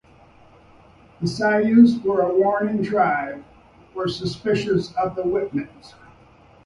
[1.21, 3.35] The Cayuse were a warring tribe
[3.83, 5.93] and were suspicious of the Whitmans.